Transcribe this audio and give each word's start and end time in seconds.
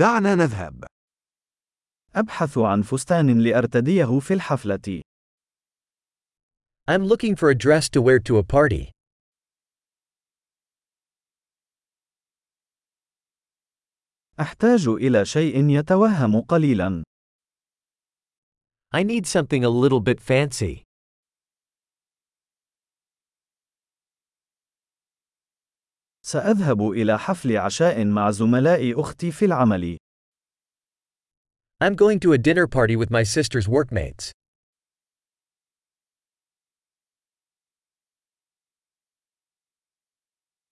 دعنا 0.00 0.34
نذهب. 0.34 0.84
أبحث 2.14 2.58
عن 2.58 2.82
فستان 2.82 3.40
لأرتديه 3.40 4.18
في 4.20 4.34
الحفلة. 4.34 5.02
I'm 6.90 7.04
looking 7.04 7.36
for 7.36 7.50
a 7.50 7.54
dress 7.54 7.90
to 7.90 8.00
wear 8.00 8.18
to 8.18 8.38
a 8.38 8.42
party. 8.42 8.90
أحتاج 14.40 14.88
إلى 14.88 15.24
شيء 15.24 15.70
يتوهم 15.70 16.40
قليلا. 16.40 17.02
I 18.94 19.02
need 19.02 19.26
something 19.26 19.64
a 19.64 19.68
little 19.68 20.00
bit 20.00 20.20
fancy. 20.20 20.89
سأذهب 26.32 26.90
إلى 26.90 27.18
حفل 27.18 27.56
عشاء 27.56 28.04
مع 28.04 28.30
زملاء 28.30 29.00
أختي 29.00 29.30
في 29.32 29.44
العمل. 29.44 29.96
I'm 31.82 31.94
going 31.96 32.20
to 32.20 32.32
a 32.32 32.38
dinner 32.38 32.66
party 32.66 32.94
with 32.94 33.10
my 33.10 33.22
sister's 33.24 33.68
workmates. 33.68 34.30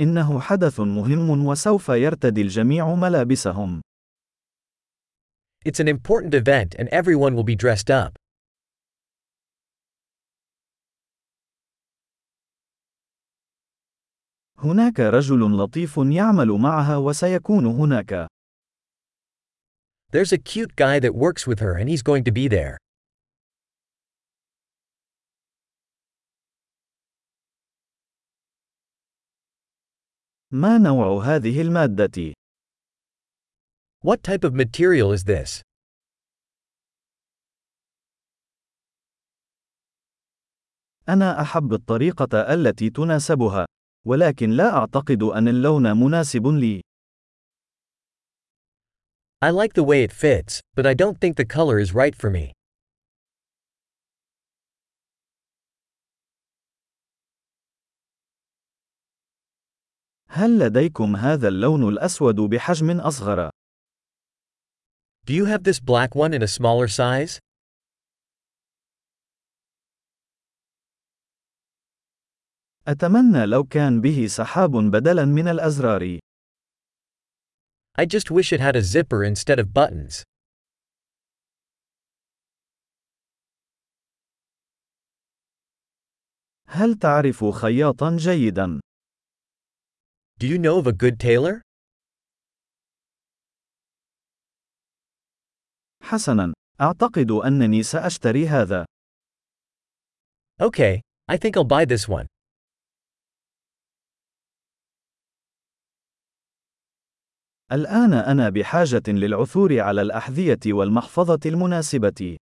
إنه 0.00 0.40
حدث 0.40 0.80
مهم 0.80 1.46
وسوف 1.46 1.88
يرتدي 1.88 2.42
الجميع 2.42 2.94
ملابسهم. 2.94 3.80
It's 5.64 5.80
an 5.80 5.88
important 5.88 6.34
event 6.34 6.74
and 6.78 6.88
everyone 6.88 7.34
will 7.34 7.44
be 7.44 7.56
dressed 7.56 7.90
up. 7.90 8.19
هناك 14.64 15.00
رجل 15.00 15.40
لطيف 15.40 15.96
يعمل 15.96 16.48
معها 16.48 16.96
وسيكون 16.96 17.66
هناك. 17.66 18.26
There's 20.12 20.32
a 20.32 20.38
cute 20.38 20.76
guy 20.76 20.98
that 21.00 21.14
works 21.14 21.46
with 21.46 21.60
her 21.60 21.74
and 21.78 21.88
he's 21.88 22.02
going 22.02 22.24
to 22.24 22.32
be 22.32 22.48
there. 22.48 22.76
ما 30.52 30.78
نوع 30.78 31.24
هذه 31.24 31.60
المادة؟ 31.62 32.32
What 34.02 34.22
type 34.22 34.44
of 34.44 34.54
material 34.54 35.12
is 35.12 35.24
this? 35.24 35.62
أنا 41.08 41.40
أحب 41.40 41.72
الطريقة 41.72 42.54
التي 42.54 42.90
تناسبها، 42.90 43.66
ولكن 44.06 44.50
لا 44.50 44.76
أعتقد 44.76 45.22
أن 45.22 45.48
اللون 45.48 45.96
مناسب 45.96 46.46
لي. 46.46 46.80
I 49.42 49.50
like 49.50 49.72
the 49.72 49.82
way 49.82 50.02
it 50.02 50.12
fits, 50.12 50.60
but 50.74 50.86
I 50.86 50.94
don't 50.94 51.18
think 51.18 51.36
the 51.36 51.46
color 51.46 51.78
is 51.78 51.94
right 51.94 52.14
for 52.14 52.30
me. 52.30 52.52
هل 60.28 60.58
لديكم 60.58 61.16
هذا 61.16 61.48
اللون 61.48 61.88
الأسود 61.88 62.34
بحجم 62.34 63.00
أصغر؟ 63.00 63.50
Do 65.26 65.34
you 65.34 65.44
have 65.44 65.64
this 65.64 65.80
black 65.80 66.14
one 66.14 66.32
in 66.32 66.42
a 66.42 66.48
smaller 66.48 66.88
size? 66.88 67.40
أتمنى 72.90 73.46
لو 73.46 73.64
كان 73.64 74.00
به 74.00 74.26
سحاب 74.26 74.70
بدلاً 74.70 75.24
من 75.24 75.48
الأزرار. 75.48 76.18
I 77.98 78.04
just 78.04 78.30
wish 78.30 78.52
it 78.52 78.60
had 78.60 78.74
a 78.76 78.82
zipper 78.82 79.22
instead 79.22 79.58
of 79.60 79.72
buttons. 79.72 80.22
هل 86.68 86.94
تعرف 86.94 87.44
خياطاً 87.44 88.16
جيداً؟ 88.16 88.80
Do 90.40 90.46
you 90.46 90.58
know 90.58 90.78
of 90.78 90.86
a 90.86 90.92
good 90.92 91.20
tailor? 91.20 91.60
حسناً، 96.02 96.52
أعتقد 96.80 97.30
أنني 97.30 97.82
سأشتري 97.82 98.48
هذا. 98.48 98.84
Okay, 100.60 101.00
I 101.28 101.36
think 101.36 101.56
I'll 101.56 101.64
buy 101.64 101.84
this 101.84 102.08
one. 102.08 102.26
الآن 107.72 108.12
أنا 108.14 108.48
بحاجة 108.48 109.02
للعثور 109.08 109.80
على 109.80 110.02
الأحذية 110.02 110.58
والمحفظة 110.66 111.40
المناسبة. 111.46 112.36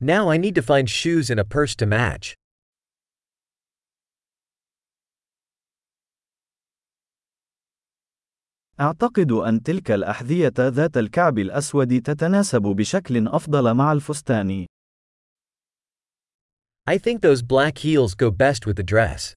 Now 0.00 0.28
I 0.30 0.36
need 0.36 0.54
to 0.54 0.62
find 0.62 0.88
shoes 0.88 1.30
and 1.30 1.40
a 1.40 1.44
purse 1.44 1.74
to 1.76 1.86
match. 1.86 2.34
أعتقد 8.80 9.32
أن 9.32 9.62
تلك 9.62 9.90
الأحذية 9.90 10.52
ذات 10.58 10.96
الكعب 10.96 11.38
الأسود 11.38 12.02
تتناسب 12.02 12.62
بشكل 12.62 13.28
أفضل 13.28 13.74
مع 13.74 13.92
الفستان. 13.92 14.66
I 16.90 16.98
think 16.98 17.20
those 17.20 17.42
black 17.42 17.78
heels 17.78 18.14
go 18.14 18.30
best 18.30 18.66
with 18.66 18.76
the 18.76 18.82
dress. 18.82 19.34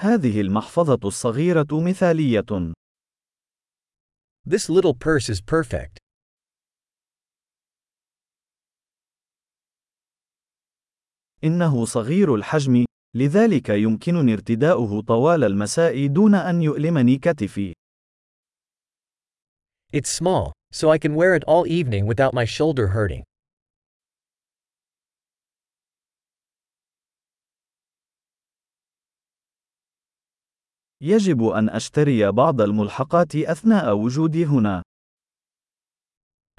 هذه 0.00 0.40
المحفظة 0.40 1.08
الصغيرة 1.08 1.66
مثالية. 1.72 2.72
This 4.46 4.68
little 4.68 4.94
purse 4.94 5.28
is 5.28 5.40
perfect. 5.40 5.98
إنه 11.44 11.84
صغير 11.84 12.34
الحجم، 12.34 12.84
لذلك 13.16 13.68
يمكنني 13.68 14.32
ارتداؤه 14.32 15.02
طوال 15.02 15.44
المساء 15.44 16.06
دون 16.06 16.34
أن 16.34 16.62
يؤلمني 16.62 17.18
كتفي. 17.18 17.72
It's 19.92 20.10
small, 20.10 20.52
so 20.72 20.90
I 20.90 20.98
can 20.98 21.14
wear 21.14 21.34
it 21.34 21.44
all 21.44 21.66
evening 21.66 22.06
without 22.06 22.34
my 22.34 22.44
shoulder 22.44 22.86
hurting. 22.88 23.24
يجب 31.00 31.42
أن 31.44 31.68
أشتري 31.68 32.32
بعض 32.32 32.60
الملحقات 32.60 33.36
أثناء 33.36 33.94
وجودي 33.96 34.44
هنا. 34.44 34.82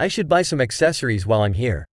I 0.01 0.07
should 0.07 0.29
buy 0.29 0.41
some 0.41 0.61
accessories 0.61 1.25
while 1.25 1.41
I'm 1.41 1.53
here. 1.53 1.85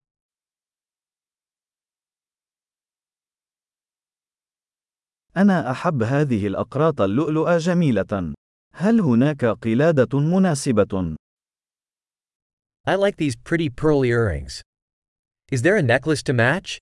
أنا 5.37 5.71
أحب 5.71 6.03
هذه 6.03 6.47
الأقراط 6.47 7.01
اللؤلؤة 7.01 7.59
جميلة. 7.59 8.35
هل 8.75 9.01
هناك 9.01 9.45
قلادة 9.45 10.19
مناسبة؟ 10.19 11.17
I 12.89 12.95
like 12.95 13.17
these 13.17 13.35
pretty 13.35 13.69
pearl 13.69 14.05
earrings. 14.05 14.63
Is 15.51 15.63
there 15.63 15.77
a 15.77 15.83
necklace 15.83 16.23
to 16.23 16.33
match? 16.33 16.79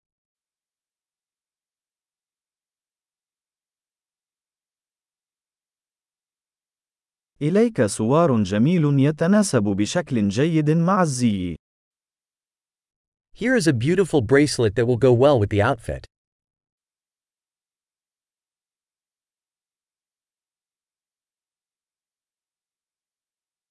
إليك 7.44 7.86
سوار 7.86 8.42
جميل 8.42 9.00
يتناسب 9.00 9.62
بشكل 9.62 10.28
جيد 10.28 10.70
مع 10.70 11.02
الزي. 11.02 11.56
Here 13.34 13.54
is 13.56 13.66
a 13.66 13.72
beautiful 13.72 14.22
bracelet 14.22 14.74
that 14.76 14.86
will 14.86 14.96
go 14.96 15.12
well 15.12 15.38
with 15.38 15.50
the 15.50 15.60
outfit. 15.60 16.06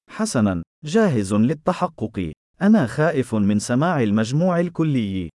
حسناً، 0.10 0.64
جاهز 0.84 1.34
للتحقق. 1.34 2.32
أنا 2.62 2.88
خائف 2.88 3.36
من 3.36 3.60
سماع 3.60 4.02
المجموع 4.02 4.60
الكلي. 4.60 5.30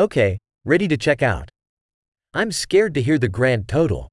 Okay, 0.00 0.36
ready 0.68 0.88
to 0.88 0.96
check 0.96 1.22
out. 1.22 1.48
I'm 2.34 2.52
scared 2.52 2.94
to 2.94 3.02
hear 3.02 3.18
the 3.18 3.28
grand 3.28 3.68
total. 3.68 4.08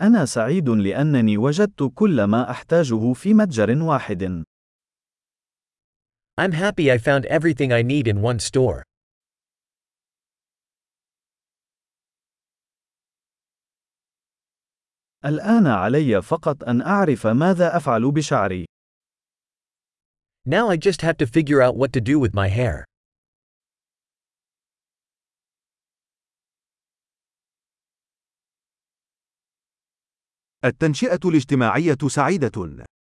أنا 0.00 0.24
سعيد 0.24 0.68
لأنني 0.68 1.38
وجدت 1.38 1.92
كل 1.94 2.24
ما 2.24 2.50
أحتاجه 2.50 3.12
في 3.12 3.34
متجر 3.34 3.82
واحد. 3.82 4.44
I'm 6.40 6.52
happy 6.52 6.90
I 6.90 6.98
found 6.98 7.26
everything 7.26 7.72
I 7.72 7.82
need 7.82 8.08
in 8.08 8.20
one 8.20 8.38
store. 8.38 8.82
الآن 15.24 15.66
علي 15.66 16.22
فقط 16.22 16.64
أن 16.64 16.82
أعرف 16.82 17.26
ماذا 17.26 17.76
أفعل 17.76 18.12
بشعري. 18.12 18.64
Now 20.46 20.68
I 20.68 20.76
just 20.76 21.00
have 21.02 21.16
to 21.16 21.26
figure 21.26 21.62
out 21.62 21.76
what 21.76 21.92
to 21.92 22.00
do 22.00 22.18
with 22.18 22.34
my 22.34 22.48
hair. 22.48 22.84
التنشئة 30.64 31.20
الاجتماعية 31.24 31.98
سعيدة. 32.08 32.84